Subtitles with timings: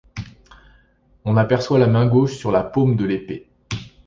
[1.25, 3.47] On aperçoit la main gauche, sur la paume de l'épée.